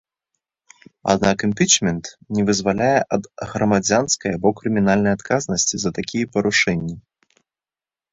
[1.13, 2.03] Аднак імпічмент
[2.37, 6.95] не вызваляе ад грамадзянскай або крымінальнай адказнасці за такія парушэнні.